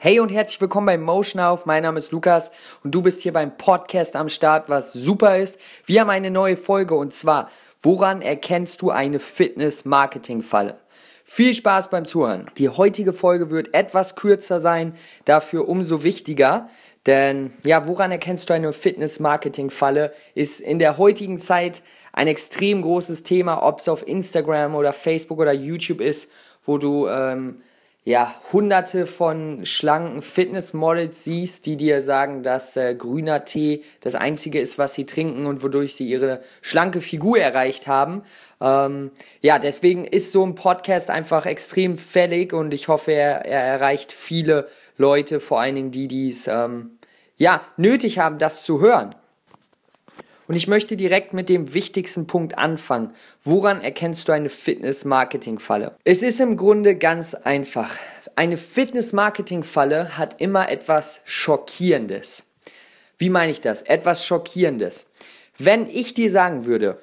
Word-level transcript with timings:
Hey 0.00 0.20
und 0.20 0.28
herzlich 0.28 0.60
willkommen 0.60 0.86
bei 0.86 0.96
Motion 0.96 1.42
auf. 1.42 1.66
Mein 1.66 1.82
Name 1.82 1.98
ist 1.98 2.12
Lukas 2.12 2.52
und 2.84 2.94
du 2.94 3.02
bist 3.02 3.20
hier 3.22 3.32
beim 3.32 3.56
Podcast 3.56 4.14
am 4.14 4.28
Start, 4.28 4.68
was 4.68 4.92
super 4.92 5.38
ist. 5.38 5.58
Wir 5.86 6.02
haben 6.02 6.10
eine 6.10 6.30
neue 6.30 6.56
Folge 6.56 6.94
und 6.94 7.14
zwar, 7.14 7.50
woran 7.82 8.22
erkennst 8.22 8.80
du 8.80 8.92
eine 8.92 9.18
Fitness-Marketing-Falle? 9.18 10.78
Viel 11.24 11.52
Spaß 11.52 11.90
beim 11.90 12.04
Zuhören. 12.04 12.48
Die 12.58 12.68
heutige 12.68 13.12
Folge 13.12 13.50
wird 13.50 13.74
etwas 13.74 14.14
kürzer 14.14 14.60
sein, 14.60 14.94
dafür 15.24 15.68
umso 15.68 16.04
wichtiger. 16.04 16.68
Denn 17.06 17.50
ja, 17.64 17.88
woran 17.88 18.12
erkennst 18.12 18.48
du 18.50 18.54
eine 18.54 18.72
Fitness-Marketing-Falle? 18.72 20.12
Ist 20.36 20.60
in 20.60 20.78
der 20.78 20.98
heutigen 20.98 21.40
Zeit 21.40 21.82
ein 22.12 22.28
extrem 22.28 22.82
großes 22.82 23.24
Thema, 23.24 23.64
ob 23.64 23.80
es 23.80 23.88
auf 23.88 24.06
Instagram 24.06 24.76
oder 24.76 24.92
Facebook 24.92 25.40
oder 25.40 25.52
YouTube 25.52 26.00
ist, 26.00 26.30
wo 26.62 26.78
du 26.78 27.08
ähm, 27.08 27.62
ja, 28.08 28.34
hunderte 28.54 29.04
von 29.04 29.66
schlanken 29.66 30.22
Fitnessmodels 30.22 31.24
siehst, 31.24 31.66
die 31.66 31.76
dir 31.76 32.00
sagen, 32.00 32.42
dass 32.42 32.74
äh, 32.78 32.94
grüner 32.94 33.44
Tee 33.44 33.84
das 34.00 34.14
einzige 34.14 34.60
ist, 34.60 34.78
was 34.78 34.94
sie 34.94 35.04
trinken 35.04 35.44
und 35.44 35.62
wodurch 35.62 35.94
sie 35.94 36.08
ihre 36.08 36.40
schlanke 36.62 37.02
Figur 37.02 37.38
erreicht 37.38 37.86
haben. 37.86 38.22
Ähm, 38.62 39.10
ja, 39.42 39.58
deswegen 39.58 40.06
ist 40.06 40.32
so 40.32 40.42
ein 40.42 40.54
Podcast 40.54 41.10
einfach 41.10 41.44
extrem 41.44 41.98
fällig 41.98 42.54
und 42.54 42.72
ich 42.72 42.88
hoffe, 42.88 43.12
er, 43.12 43.44
er 43.44 43.60
erreicht 43.60 44.10
viele 44.10 44.68
Leute, 44.96 45.38
vor 45.38 45.60
allen 45.60 45.74
Dingen 45.74 45.90
die, 45.90 46.08
die 46.08 46.30
es 46.30 46.46
ähm, 46.46 46.92
ja, 47.36 47.60
nötig 47.76 48.18
haben, 48.18 48.38
das 48.38 48.64
zu 48.64 48.80
hören. 48.80 49.10
Und 50.48 50.56
ich 50.56 50.66
möchte 50.66 50.96
direkt 50.96 51.34
mit 51.34 51.50
dem 51.50 51.74
wichtigsten 51.74 52.26
Punkt 52.26 52.56
anfangen. 52.56 53.12
Woran 53.42 53.82
erkennst 53.82 54.26
du 54.26 54.32
eine 54.32 54.48
Fitness-Marketing-Falle? 54.48 55.94
Es 56.04 56.22
ist 56.22 56.40
im 56.40 56.56
Grunde 56.56 56.96
ganz 56.96 57.34
einfach. 57.34 57.96
Eine 58.34 58.56
Fitness-Marketing-Falle 58.56 60.16
hat 60.16 60.40
immer 60.40 60.70
etwas 60.70 61.20
Schockierendes. 61.26 62.46
Wie 63.18 63.28
meine 63.28 63.52
ich 63.52 63.60
das? 63.60 63.82
Etwas 63.82 64.24
Schockierendes. 64.24 65.12
Wenn 65.58 65.86
ich 65.86 66.14
dir 66.14 66.30
sagen 66.30 66.64
würde, 66.64 66.98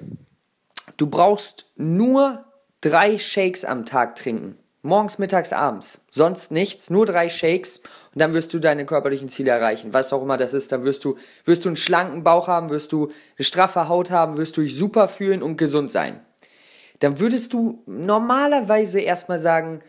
du 0.96 1.06
brauchst 1.06 1.66
nur 1.76 2.44
drei 2.80 3.16
Shakes 3.16 3.64
am 3.64 3.86
Tag 3.86 4.16
trinken, 4.16 4.58
Morgens, 4.86 5.18
mittags, 5.18 5.52
abends. 5.52 6.06
Sonst 6.10 6.52
nichts, 6.52 6.90
nur 6.90 7.06
drei 7.06 7.28
Shakes 7.28 7.78
und 7.78 8.20
dann 8.20 8.34
wirst 8.34 8.54
du 8.54 8.58
deine 8.58 8.86
körperlichen 8.86 9.28
Ziele 9.28 9.50
erreichen. 9.50 9.92
Was 9.92 10.12
auch 10.12 10.22
immer 10.22 10.36
das 10.36 10.54
ist, 10.54 10.72
dann 10.72 10.84
wirst 10.84 11.04
du, 11.04 11.16
wirst 11.44 11.64
du 11.64 11.68
einen 11.68 11.76
schlanken 11.76 12.22
Bauch 12.22 12.48
haben, 12.48 12.70
wirst 12.70 12.92
du 12.92 13.10
eine 13.36 13.44
straffe 13.44 13.88
Haut 13.88 14.10
haben, 14.10 14.36
wirst 14.36 14.56
du 14.56 14.62
dich 14.62 14.76
super 14.76 15.08
fühlen 15.08 15.42
und 15.42 15.56
gesund 15.58 15.90
sein. 15.90 16.20
Dann 17.00 17.18
würdest 17.18 17.52
du 17.52 17.82
normalerweise 17.86 19.00
erstmal 19.00 19.38
sagen, 19.38 19.80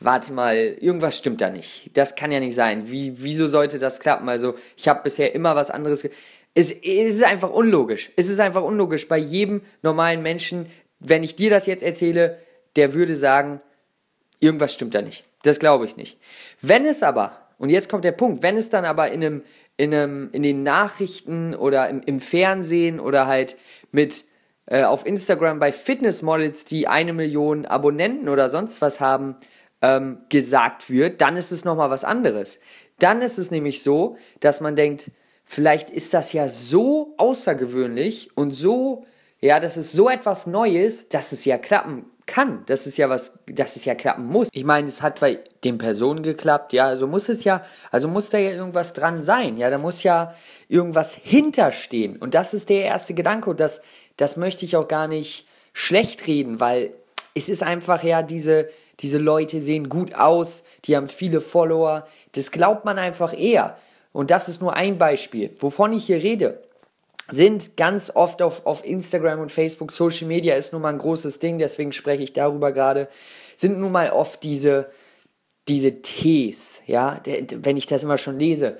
warte 0.00 0.32
mal, 0.32 0.56
irgendwas 0.56 1.16
stimmt 1.16 1.40
da 1.40 1.48
nicht. 1.48 1.90
Das 1.96 2.16
kann 2.16 2.32
ja 2.32 2.40
nicht 2.40 2.54
sein. 2.54 2.90
Wie, 2.90 3.22
wieso 3.22 3.46
sollte 3.46 3.78
das 3.78 4.00
klappen? 4.00 4.28
Also, 4.28 4.54
ich 4.76 4.88
habe 4.88 5.02
bisher 5.04 5.34
immer 5.34 5.54
was 5.54 5.70
anderes. 5.70 6.04
Es, 6.54 6.72
es 6.72 7.14
ist 7.14 7.24
einfach 7.24 7.50
unlogisch. 7.50 8.10
Es 8.16 8.28
ist 8.28 8.40
einfach 8.40 8.62
unlogisch. 8.62 9.08
Bei 9.08 9.18
jedem 9.18 9.62
normalen 9.82 10.22
Menschen, 10.22 10.66
wenn 10.98 11.22
ich 11.22 11.36
dir 11.36 11.50
das 11.50 11.66
jetzt 11.66 11.82
erzähle, 11.82 12.38
der 12.76 12.94
würde 12.94 13.14
sagen, 13.14 13.60
Irgendwas 14.40 14.74
stimmt 14.74 14.94
da 14.94 15.02
nicht. 15.02 15.24
Das 15.42 15.58
glaube 15.58 15.84
ich 15.84 15.96
nicht. 15.96 16.18
Wenn 16.60 16.86
es 16.86 17.02
aber, 17.02 17.32
und 17.58 17.68
jetzt 17.68 17.88
kommt 17.88 18.04
der 18.04 18.12
Punkt, 18.12 18.42
wenn 18.42 18.56
es 18.56 18.70
dann 18.70 18.84
aber 18.84 19.10
in, 19.10 19.22
einem, 19.22 19.42
in, 19.76 19.94
einem, 19.94 20.30
in 20.32 20.42
den 20.42 20.62
Nachrichten 20.62 21.54
oder 21.54 21.88
im, 21.88 22.00
im 22.02 22.20
Fernsehen 22.20 23.00
oder 23.00 23.26
halt 23.26 23.56
mit 23.92 24.24
äh, 24.66 24.84
auf 24.84 25.04
Instagram 25.04 25.58
bei 25.58 25.72
Fitnessmodels, 25.72 26.64
die 26.64 26.88
eine 26.88 27.12
Million 27.12 27.66
Abonnenten 27.66 28.28
oder 28.28 28.48
sonst 28.48 28.80
was 28.80 29.00
haben, 29.00 29.36
ähm, 29.82 30.18
gesagt 30.28 30.90
wird, 30.90 31.20
dann 31.20 31.36
ist 31.36 31.52
es 31.52 31.64
nochmal 31.64 31.90
was 31.90 32.04
anderes. 32.04 32.60
Dann 32.98 33.22
ist 33.22 33.38
es 33.38 33.50
nämlich 33.50 33.82
so, 33.82 34.16
dass 34.40 34.60
man 34.60 34.76
denkt, 34.76 35.10
vielleicht 35.44 35.90
ist 35.90 36.14
das 36.14 36.32
ja 36.32 36.48
so 36.48 37.14
außergewöhnlich 37.16 38.36
und 38.36 38.52
so, 38.52 39.06
ja, 39.40 39.58
das 39.58 39.76
ist 39.76 39.92
so 39.92 40.08
etwas 40.08 40.46
Neues, 40.46 41.08
dass 41.08 41.32
es 41.32 41.44
ja 41.46 41.56
klappen 41.56 42.04
kann. 42.30 42.62
Das 42.66 42.86
ist 42.86 42.96
ja 42.96 43.10
was, 43.10 43.38
dass 43.46 43.76
es 43.76 43.84
ja 43.84 43.94
klappen 43.94 44.26
muss. 44.26 44.48
Ich 44.52 44.64
meine, 44.64 44.86
es 44.86 45.02
hat 45.02 45.20
bei 45.20 45.40
den 45.64 45.76
Personen 45.78 46.22
geklappt, 46.22 46.72
ja, 46.72 46.84
also 46.86 47.06
muss 47.06 47.28
es 47.28 47.44
ja, 47.44 47.62
also 47.90 48.08
muss 48.08 48.30
da 48.30 48.38
ja 48.38 48.52
irgendwas 48.52 48.92
dran 48.92 49.22
sein, 49.22 49.56
ja, 49.58 49.68
da 49.68 49.78
muss 49.78 50.02
ja 50.04 50.34
irgendwas 50.68 51.14
hinterstehen. 51.14 52.16
Und 52.16 52.34
das 52.34 52.54
ist 52.54 52.68
der 52.68 52.84
erste 52.84 53.14
Gedanke 53.14 53.50
und 53.50 53.60
das, 53.60 53.82
das 54.16 54.36
möchte 54.36 54.64
ich 54.64 54.76
auch 54.76 54.86
gar 54.86 55.08
nicht 55.08 55.48
schlecht 55.72 56.26
reden, 56.26 56.60
weil 56.60 56.92
es 57.34 57.48
ist 57.48 57.62
einfach 57.62 58.04
ja 58.04 58.22
diese, 58.22 58.68
diese 59.00 59.18
Leute 59.18 59.60
sehen 59.60 59.88
gut 59.88 60.14
aus, 60.14 60.62
die 60.84 60.96
haben 60.96 61.08
viele 61.08 61.40
Follower, 61.40 62.06
das 62.32 62.52
glaubt 62.52 62.84
man 62.84 62.98
einfach 62.98 63.36
eher. 63.36 63.76
Und 64.12 64.30
das 64.30 64.48
ist 64.48 64.60
nur 64.60 64.74
ein 64.74 64.98
Beispiel. 64.98 65.50
Wovon 65.60 65.92
ich 65.92 66.06
hier 66.06 66.22
rede, 66.22 66.60
sind 67.30 67.76
ganz 67.76 68.10
oft 68.14 68.42
auf, 68.42 68.66
auf 68.66 68.84
Instagram 68.84 69.40
und 69.40 69.52
Facebook, 69.52 69.92
Social 69.92 70.26
Media 70.26 70.54
ist 70.54 70.72
nun 70.72 70.82
mal 70.82 70.92
ein 70.92 70.98
großes 70.98 71.38
Ding, 71.38 71.58
deswegen 71.58 71.92
spreche 71.92 72.22
ich 72.22 72.32
darüber 72.32 72.72
gerade, 72.72 73.08
sind 73.56 73.78
nun 73.78 73.92
mal 73.92 74.10
oft 74.10 74.42
diese, 74.42 74.90
diese 75.68 76.02
Tees, 76.02 76.82
ja, 76.86 77.20
wenn 77.24 77.76
ich 77.76 77.86
das 77.86 78.02
immer 78.02 78.18
schon 78.18 78.38
lese, 78.38 78.78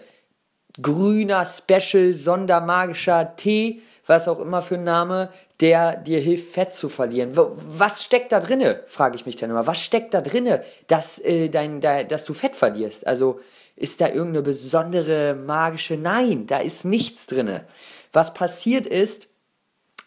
grüner, 0.81 1.45
special, 1.45 2.13
sondermagischer 2.15 3.37
Tee, 3.37 3.83
was 4.07 4.29
auch 4.29 4.41
immer 4.41 4.63
für 4.63 4.75
ein 4.75 4.85
Name, 4.85 5.31
der 5.61 5.97
dir 5.97 6.21
hilft, 6.21 6.53
Fett 6.53 6.73
zu 6.73 6.89
verlieren. 6.89 7.33
Was 7.35 8.03
steckt 8.03 8.33
da 8.33 8.41
drinne? 8.41 8.83
Frage 8.87 9.17
ich 9.17 9.27
mich 9.27 9.37
dann 9.37 9.51
immer. 9.51 9.67
Was 9.67 9.83
steckt 9.83 10.15
da 10.15 10.21
drinne, 10.21 10.65
dass, 10.87 11.19
äh, 11.19 11.49
dein, 11.49 11.81
da, 11.81 12.03
dass 12.03 12.25
du 12.25 12.33
Fett 12.33 12.57
verlierst? 12.57 13.07
Also 13.07 13.41
ist 13.81 14.03
da 14.03 14.09
irgendeine 14.09 14.43
besondere 14.43 15.35
magische? 15.35 15.97
Nein, 15.97 16.47
da 16.47 16.59
ist 16.59 16.85
nichts 16.85 17.27
drinne. 17.27 17.65
Was 18.13 18.35
passiert 18.35 18.87
ist, 18.87 19.29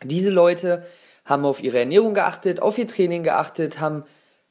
diese 0.04 0.30
Leute 0.30 0.86
haben 1.26 1.44
auf 1.44 1.64
ihre 1.64 1.80
Ernährung 1.80 2.14
geachtet, 2.14 2.62
auf 2.62 2.78
ihr 2.78 2.88
Training 2.88 3.24
geachtet, 3.24 3.80
haben, 3.80 4.04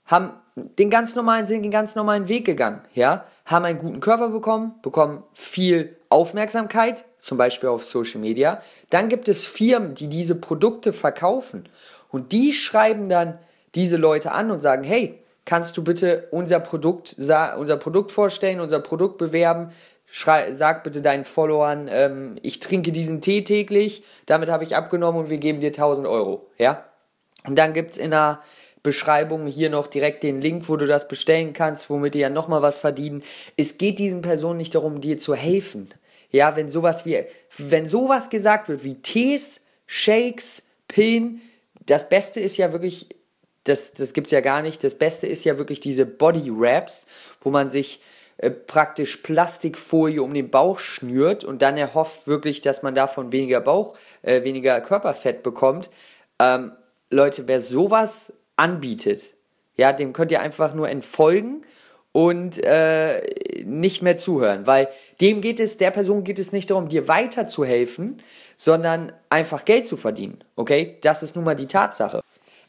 haben 0.06 0.30
den 0.56 0.90
ganz 0.90 1.14
normalen, 1.14 1.46
sind 1.46 1.62
den 1.62 1.70
ganz 1.70 1.94
normalen 1.94 2.26
Weg 2.26 2.44
gegangen, 2.44 2.80
ja, 2.94 3.24
haben 3.46 3.64
einen 3.64 3.78
guten 3.78 4.00
Körper 4.00 4.28
bekommen, 4.30 4.74
bekommen 4.82 5.22
viel 5.34 5.96
Aufmerksamkeit, 6.08 7.04
zum 7.20 7.38
Beispiel 7.38 7.68
auf 7.68 7.84
Social 7.84 8.20
Media. 8.20 8.60
Dann 8.90 9.08
gibt 9.08 9.28
es 9.28 9.46
Firmen, 9.46 9.94
die 9.94 10.08
diese 10.08 10.34
Produkte 10.34 10.92
verkaufen 10.92 11.68
und 12.08 12.32
die 12.32 12.52
schreiben 12.52 13.08
dann 13.08 13.38
diese 13.76 13.98
Leute 13.98 14.32
an 14.32 14.50
und 14.50 14.58
sagen, 14.58 14.82
hey, 14.82 15.21
kannst 15.44 15.76
du 15.76 15.84
bitte 15.84 16.28
unser 16.30 16.60
Produkt, 16.60 17.16
unser 17.18 17.76
Produkt 17.76 18.12
vorstellen, 18.12 18.60
unser 18.60 18.80
Produkt 18.80 19.18
bewerben, 19.18 19.72
Schrei, 20.14 20.52
sag 20.52 20.84
bitte 20.84 21.00
deinen 21.00 21.24
Followern, 21.24 21.88
ähm, 21.90 22.36
ich 22.42 22.60
trinke 22.60 22.92
diesen 22.92 23.22
Tee 23.22 23.44
täglich, 23.44 24.04
damit 24.26 24.50
habe 24.50 24.62
ich 24.62 24.76
abgenommen 24.76 25.22
und 25.22 25.30
wir 25.30 25.38
geben 25.38 25.60
dir 25.60 25.68
1000 25.68 26.06
Euro. 26.06 26.46
Ja? 26.58 26.84
Und 27.46 27.56
dann 27.56 27.72
gibt 27.72 27.92
es 27.92 27.98
in 27.98 28.10
der 28.10 28.42
Beschreibung 28.82 29.46
hier 29.46 29.70
noch 29.70 29.86
direkt 29.86 30.22
den 30.22 30.42
Link, 30.42 30.68
wo 30.68 30.76
du 30.76 30.86
das 30.86 31.08
bestellen 31.08 31.54
kannst, 31.54 31.88
womit 31.88 32.12
die 32.12 32.18
ja 32.18 32.28
nochmal 32.28 32.60
was 32.60 32.76
verdienen. 32.76 33.22
Es 33.56 33.78
geht 33.78 33.98
diesen 33.98 34.20
Personen 34.20 34.58
nicht 34.58 34.74
darum, 34.74 35.00
dir 35.00 35.16
zu 35.16 35.34
helfen. 35.34 35.88
Ja, 36.30 36.56
wenn 36.56 36.68
sowas 36.68 37.06
wie, 37.06 37.24
wenn 37.56 37.86
sowas 37.86 38.28
gesagt 38.28 38.68
wird 38.68 38.84
wie 38.84 38.96
Tees, 38.96 39.62
Shakes, 39.86 40.64
Pillen, 40.88 41.40
das 41.86 42.08
Beste 42.10 42.38
ist 42.40 42.58
ja 42.58 42.72
wirklich, 42.72 43.08
das, 43.64 43.92
das 43.92 44.12
gibt 44.12 44.28
es 44.28 44.30
ja 44.32 44.40
gar 44.40 44.62
nicht, 44.62 44.82
das 44.82 44.94
Beste 44.94 45.26
ist 45.26 45.44
ja 45.44 45.58
wirklich 45.58 45.80
diese 45.80 46.06
Body 46.06 46.50
Wraps, 46.50 47.06
wo 47.40 47.50
man 47.50 47.70
sich 47.70 48.00
äh, 48.38 48.50
praktisch 48.50 49.18
Plastikfolie 49.18 50.22
um 50.22 50.34
den 50.34 50.50
Bauch 50.50 50.78
schnürt 50.78 51.44
und 51.44 51.62
dann 51.62 51.76
erhofft 51.76 52.26
wirklich, 52.26 52.60
dass 52.60 52.82
man 52.82 52.94
davon 52.94 53.30
weniger 53.32 53.60
Bauch, 53.60 53.96
äh, 54.22 54.42
weniger 54.42 54.80
Körperfett 54.80 55.42
bekommt. 55.42 55.90
Ähm, 56.38 56.72
Leute, 57.10 57.46
wer 57.46 57.60
sowas 57.60 58.32
anbietet, 58.56 59.34
ja, 59.76 59.92
dem 59.92 60.12
könnt 60.12 60.32
ihr 60.32 60.40
einfach 60.40 60.74
nur 60.74 60.88
entfolgen 60.88 61.62
und 62.12 62.62
äh, 62.62 63.22
nicht 63.64 64.02
mehr 64.02 64.16
zuhören, 64.16 64.66
weil 64.66 64.88
dem 65.20 65.40
geht 65.40 65.60
es, 65.60 65.78
der 65.78 65.90
Person 65.90 66.24
geht 66.24 66.38
es 66.38 66.52
nicht 66.52 66.70
darum, 66.70 66.88
dir 66.88 67.08
weiterzuhelfen, 67.08 68.22
sondern 68.56 69.12
einfach 69.30 69.64
Geld 69.64 69.86
zu 69.86 69.96
verdienen. 69.96 70.42
Okay, 70.56 70.98
das 71.00 71.22
ist 71.22 71.36
nun 71.36 71.44
mal 71.44 71.54
die 71.54 71.66
Tatsache. 71.66 72.22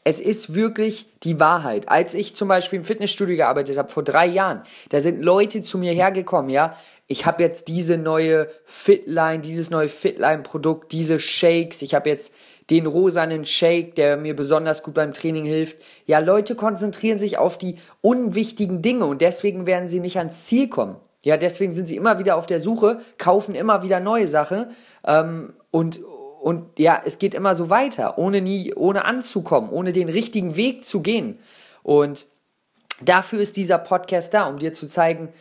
Es 0.04 0.20
ist 0.20 0.54
wirklich 0.54 1.06
die 1.22 1.40
Wahrheit. 1.40 1.88
Als 1.88 2.12
ich 2.12 2.36
zum 2.36 2.48
Beispiel 2.48 2.78
im 2.78 2.84
Fitnessstudio 2.84 3.36
gearbeitet 3.36 3.78
habe, 3.78 3.88
vor 3.88 4.02
drei 4.02 4.26
Jahren, 4.26 4.62
da 4.90 5.00
sind 5.00 5.22
Leute 5.22 5.62
zu 5.62 5.78
mir 5.78 5.92
hergekommen, 5.92 6.50
ja. 6.50 6.76
Ich 7.06 7.26
habe 7.26 7.42
jetzt 7.42 7.68
diese 7.68 7.98
neue 7.98 8.48
Fitline, 8.64 9.40
dieses 9.40 9.70
neue 9.70 9.88
Fitline-Produkt, 9.90 10.92
diese 10.92 11.20
Shakes. 11.20 11.82
Ich 11.82 11.94
habe 11.94 12.08
jetzt 12.08 12.34
den 12.70 12.86
rosanen 12.86 13.44
Shake, 13.44 13.94
der 13.94 14.16
mir 14.16 14.34
besonders 14.34 14.82
gut 14.82 14.94
beim 14.94 15.12
Training 15.12 15.44
hilft. 15.44 15.76
Ja, 16.06 16.18
Leute 16.18 16.54
konzentrieren 16.54 17.18
sich 17.18 17.36
auf 17.36 17.58
die 17.58 17.76
unwichtigen 18.00 18.80
Dinge 18.80 19.04
und 19.04 19.20
deswegen 19.20 19.66
werden 19.66 19.88
sie 19.88 20.00
nicht 20.00 20.16
ans 20.18 20.46
Ziel 20.46 20.68
kommen. 20.68 20.96
Ja, 21.22 21.36
deswegen 21.36 21.72
sind 21.72 21.88
sie 21.88 21.96
immer 21.96 22.18
wieder 22.18 22.36
auf 22.36 22.46
der 22.46 22.60
Suche, 22.60 23.00
kaufen 23.18 23.54
immer 23.54 23.82
wieder 23.82 24.00
neue 24.00 24.28
Sachen 24.28 24.66
ähm, 25.06 25.54
und, 25.70 26.00
und 26.44 26.78
ja, 26.78 27.00
es 27.02 27.18
geht 27.18 27.32
immer 27.32 27.54
so 27.54 27.70
weiter, 27.70 28.18
ohne 28.18 28.42
nie, 28.42 28.74
ohne 28.74 29.06
anzukommen, 29.06 29.70
ohne 29.70 29.92
den 29.92 30.10
richtigen 30.10 30.56
Weg 30.56 30.84
zu 30.84 31.00
gehen. 31.00 31.38
Und 31.82 32.26
dafür 33.00 33.40
ist 33.40 33.56
dieser 33.56 33.78
Podcast 33.78 34.34
da, 34.34 34.46
um 34.48 34.58
dir 34.58 34.74
zu 34.74 34.86
zeigen, 34.86 35.32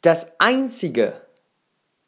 das 0.00 0.26
Einzige, 0.38 1.20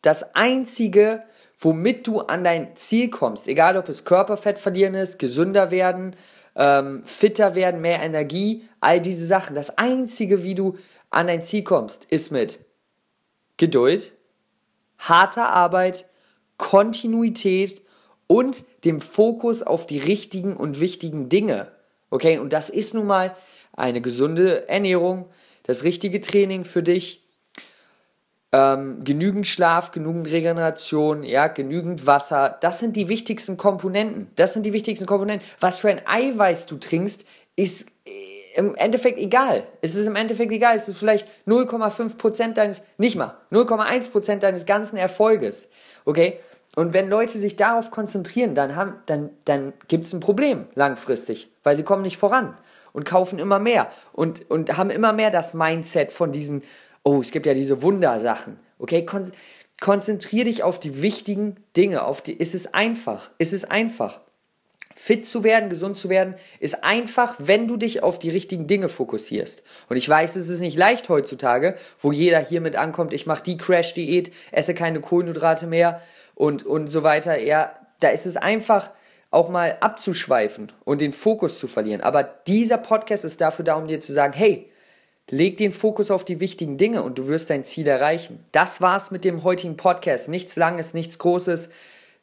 das 0.00 0.34
Einzige, 0.34 1.22
womit 1.58 2.06
du 2.06 2.20
an 2.20 2.42
dein 2.42 2.74
Ziel 2.76 3.10
kommst, 3.10 3.46
egal 3.46 3.76
ob 3.76 3.90
es 3.90 4.06
Körperfett 4.06 4.56
verlieren 4.56 4.94
ist, 4.94 5.18
gesünder 5.18 5.70
werden, 5.70 6.16
ähm, 6.56 7.02
fitter 7.04 7.54
werden, 7.54 7.82
mehr 7.82 8.00
Energie, 8.00 8.66
all 8.80 9.02
diese 9.02 9.26
Sachen. 9.26 9.54
Das 9.54 9.76
Einzige, 9.76 10.42
wie 10.42 10.54
du 10.54 10.78
an 11.10 11.26
dein 11.26 11.42
Ziel 11.42 11.62
kommst, 11.62 12.06
ist 12.06 12.32
mit 12.32 12.60
Geduld, 13.58 14.14
harter 14.96 15.50
Arbeit, 15.50 16.06
Kontinuität 16.56 17.82
und 18.30 18.64
dem 18.84 19.00
Fokus 19.00 19.64
auf 19.64 19.86
die 19.88 19.98
richtigen 19.98 20.56
und 20.56 20.78
wichtigen 20.78 21.28
Dinge. 21.28 21.66
Okay, 22.10 22.38
und 22.38 22.52
das 22.52 22.70
ist 22.70 22.94
nun 22.94 23.08
mal 23.08 23.34
eine 23.72 24.00
gesunde 24.00 24.68
Ernährung, 24.68 25.26
das 25.64 25.82
richtige 25.82 26.20
Training 26.20 26.64
für 26.64 26.84
dich, 26.84 27.26
ähm, 28.52 29.02
genügend 29.02 29.48
Schlaf, 29.48 29.90
genügend 29.90 30.30
Regeneration, 30.30 31.24
ja, 31.24 31.48
genügend 31.48 32.06
Wasser. 32.06 32.56
Das 32.60 32.78
sind 32.78 32.94
die 32.94 33.08
wichtigsten 33.08 33.56
Komponenten. 33.56 34.30
Das 34.36 34.52
sind 34.52 34.64
die 34.64 34.72
wichtigsten 34.72 35.06
Komponenten. 35.06 35.44
Was 35.58 35.78
für 35.78 35.88
ein 35.88 36.00
Eiweiß 36.06 36.66
du 36.66 36.76
trinkst, 36.76 37.24
ist 37.56 37.88
äh, 38.06 38.10
im 38.54 38.76
Endeffekt 38.76 39.18
egal. 39.18 39.66
Es 39.80 39.96
ist 39.96 40.06
im 40.06 40.14
Endeffekt 40.14 40.52
egal. 40.52 40.76
Es 40.76 40.88
ist 40.88 40.98
vielleicht 40.98 41.26
0,5% 41.48 42.52
deines, 42.54 42.82
nicht 42.96 43.16
mal, 43.16 43.36
0,1% 43.50 44.36
deines 44.36 44.66
ganzen 44.66 44.98
Erfolges. 44.98 45.68
Okay? 46.04 46.38
Und 46.76 46.92
wenn 46.92 47.08
Leute 47.08 47.38
sich 47.38 47.56
darauf 47.56 47.90
konzentrieren, 47.90 48.54
dann, 48.54 48.94
dann, 49.06 49.30
dann 49.44 49.72
gibt 49.88 50.04
es 50.04 50.12
ein 50.12 50.20
Problem 50.20 50.66
langfristig, 50.74 51.50
weil 51.64 51.76
sie 51.76 51.82
kommen 51.82 52.02
nicht 52.02 52.16
voran 52.16 52.56
und 52.92 53.04
kaufen 53.04 53.38
immer 53.38 53.58
mehr 53.58 53.90
und, 54.12 54.48
und 54.50 54.76
haben 54.76 54.90
immer 54.90 55.12
mehr 55.12 55.30
das 55.30 55.54
Mindset 55.54 56.12
von 56.12 56.32
diesen, 56.32 56.62
oh, 57.02 57.20
es 57.20 57.32
gibt 57.32 57.46
ja 57.46 57.54
diese 57.54 57.82
Wundersachen. 57.82 58.58
Okay, 58.78 59.04
Kon 59.04 59.30
konzentrier 59.80 60.44
dich 60.44 60.62
auf 60.62 60.78
die 60.78 61.00
wichtigen 61.00 61.56
Dinge, 61.74 62.04
auf 62.04 62.20
die, 62.20 62.34
ist 62.34 62.54
es 62.54 62.74
einfach, 62.74 63.30
ist 63.38 63.54
es 63.54 63.64
einfach. 63.64 64.20
Fit 64.94 65.24
zu 65.24 65.42
werden, 65.42 65.70
gesund 65.70 65.96
zu 65.96 66.10
werden, 66.10 66.34
ist 66.58 66.84
einfach, 66.84 67.36
wenn 67.38 67.66
du 67.66 67.78
dich 67.78 68.02
auf 68.02 68.18
die 68.18 68.28
richtigen 68.28 68.66
Dinge 68.66 68.90
fokussierst. 68.90 69.62
Und 69.88 69.96
ich 69.96 70.06
weiß, 70.06 70.36
es 70.36 70.50
ist 70.50 70.60
nicht 70.60 70.76
leicht 70.76 71.08
heutzutage, 71.08 71.76
wo 71.98 72.12
jeder 72.12 72.40
hiermit 72.40 72.76
ankommt, 72.76 73.14
ich 73.14 73.24
mache 73.24 73.42
die 73.42 73.56
Crash-Diät, 73.56 74.30
esse 74.52 74.74
keine 74.74 75.00
Kohlenhydrate 75.00 75.66
mehr 75.66 76.02
und, 76.40 76.64
und 76.64 76.88
so 76.88 77.02
weiter. 77.02 77.38
Ja, 77.38 77.72
da 78.00 78.08
ist 78.08 78.24
es 78.24 78.36
einfach, 78.36 78.90
auch 79.30 79.48
mal 79.48 79.76
abzuschweifen 79.80 80.72
und 80.84 81.00
den 81.00 81.12
Fokus 81.12 81.60
zu 81.60 81.68
verlieren. 81.68 82.00
Aber 82.00 82.24
dieser 82.24 82.78
Podcast 82.78 83.24
ist 83.24 83.40
dafür 83.40 83.64
da, 83.64 83.74
um 83.74 83.86
dir 83.86 84.00
zu 84.00 84.12
sagen, 84.12 84.32
hey, 84.32 84.68
leg 85.28 85.56
den 85.56 85.70
Fokus 85.70 86.10
auf 86.10 86.24
die 86.24 86.40
wichtigen 86.40 86.78
Dinge 86.78 87.02
und 87.02 87.16
du 87.16 87.28
wirst 87.28 87.50
dein 87.50 87.64
Ziel 87.64 87.86
erreichen. 87.86 88.44
Das 88.50 88.80
war's 88.80 89.12
mit 89.12 89.24
dem 89.24 89.44
heutigen 89.44 89.76
Podcast. 89.76 90.28
Nichts 90.28 90.56
Langes, 90.56 90.94
nichts 90.94 91.18
Großes 91.18 91.70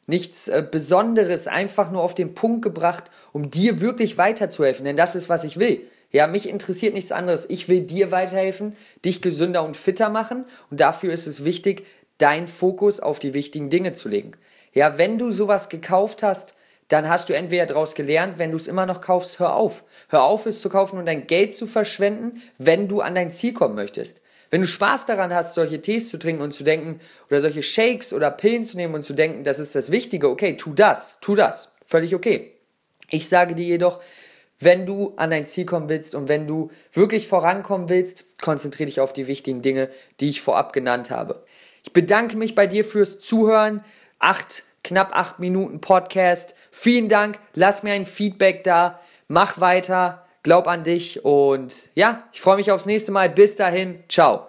nichts 0.08 0.48
äh, 0.48 0.66
Besonderes, 0.68 1.46
einfach 1.46 1.90
nur 1.90 2.02
auf 2.02 2.14
den 2.14 2.34
Punkt 2.34 2.62
gebracht, 2.62 3.04
um 3.32 3.50
dir 3.50 3.80
wirklich 3.80 4.16
weiterzuhelfen. 4.16 4.84
Denn 4.84 4.96
das 4.96 5.14
ist, 5.14 5.28
was 5.28 5.44
ich 5.44 5.58
will. 5.58 5.82
Ja, 6.10 6.26
mich 6.26 6.48
interessiert 6.48 6.94
nichts 6.94 7.12
anderes. 7.12 7.44
Ich 7.50 7.68
will 7.68 7.82
dir 7.82 8.10
weiterhelfen, 8.10 8.74
dich 9.04 9.20
gesünder 9.20 9.62
und 9.62 9.76
fitter 9.76 10.08
machen. 10.08 10.46
Und 10.70 10.80
dafür 10.80 11.12
ist 11.12 11.26
es 11.26 11.44
wichtig, 11.44 11.84
deinen 12.18 12.48
Fokus 12.48 13.00
auf 13.00 13.18
die 13.18 13.34
wichtigen 13.34 13.70
Dinge 13.70 13.92
zu 13.92 14.08
legen. 14.08 14.32
Ja, 14.74 14.98
wenn 14.98 15.18
du 15.18 15.30
sowas 15.30 15.68
gekauft 15.68 16.22
hast, 16.22 16.54
dann 16.88 17.08
hast 17.08 17.28
du 17.28 17.34
entweder 17.34 17.66
daraus 17.66 17.94
gelernt, 17.94 18.38
wenn 18.38 18.50
du 18.50 18.56
es 18.56 18.66
immer 18.66 18.86
noch 18.86 19.00
kaufst, 19.00 19.38
hör 19.38 19.54
auf. 19.54 19.84
Hör 20.08 20.24
auf, 20.24 20.46
es 20.46 20.60
zu 20.60 20.70
kaufen 20.70 20.98
und 20.98 21.06
dein 21.06 21.26
Geld 21.26 21.54
zu 21.54 21.66
verschwenden, 21.66 22.42
wenn 22.56 22.88
du 22.88 23.00
an 23.00 23.14
dein 23.14 23.30
Ziel 23.30 23.52
kommen 23.52 23.74
möchtest. 23.74 24.20
Wenn 24.50 24.62
du 24.62 24.66
Spaß 24.66 25.04
daran 25.04 25.34
hast, 25.34 25.54
solche 25.54 25.82
Tees 25.82 26.08
zu 26.08 26.18
trinken 26.18 26.42
und 26.42 26.52
zu 26.52 26.64
denken, 26.64 27.00
oder 27.28 27.40
solche 27.40 27.62
Shakes 27.62 28.14
oder 28.14 28.30
Pillen 28.30 28.64
zu 28.64 28.78
nehmen 28.78 28.94
und 28.94 29.02
zu 29.02 29.12
denken, 29.12 29.44
das 29.44 29.58
ist 29.58 29.74
das 29.74 29.92
Wichtige, 29.92 30.30
okay, 30.30 30.56
tu 30.56 30.72
das, 30.72 31.18
tu 31.20 31.34
das. 31.34 31.72
Völlig 31.86 32.14
okay. 32.14 32.52
Ich 33.10 33.28
sage 33.28 33.54
dir 33.54 33.66
jedoch, 33.66 34.00
wenn 34.58 34.86
du 34.86 35.12
an 35.16 35.30
dein 35.30 35.46
Ziel 35.46 35.66
kommen 35.66 35.88
willst 35.88 36.14
und 36.14 36.28
wenn 36.28 36.46
du 36.46 36.70
wirklich 36.92 37.28
vorankommen 37.28 37.88
willst, 37.88 38.40
konzentriere 38.40 38.86
dich 38.86 39.00
auf 39.00 39.12
die 39.12 39.26
wichtigen 39.26 39.62
Dinge, 39.62 39.88
die 40.20 40.30
ich 40.30 40.40
vorab 40.40 40.72
genannt 40.72 41.10
habe. 41.10 41.44
Ich 41.88 41.94
bedanke 41.94 42.36
mich 42.36 42.54
bei 42.54 42.66
dir 42.66 42.84
fürs 42.84 43.18
Zuhören. 43.18 43.82
Acht, 44.18 44.64
knapp 44.84 45.16
acht 45.16 45.38
Minuten 45.38 45.80
Podcast. 45.80 46.54
Vielen 46.70 47.08
Dank. 47.08 47.38
Lass 47.54 47.82
mir 47.82 47.94
ein 47.94 48.04
Feedback 48.04 48.62
da. 48.62 49.00
Mach 49.26 49.58
weiter 49.58 50.26
glaub 50.42 50.66
an 50.68 50.84
dich 50.84 51.24
und 51.24 51.88
ja, 51.94 52.24
ich 52.34 52.42
freue 52.42 52.56
mich 52.56 52.70
aufs 52.70 52.84
nächste 52.84 53.10
Mal. 53.10 53.30
Bis 53.30 53.56
dahin, 53.56 54.04
ciao. 54.08 54.48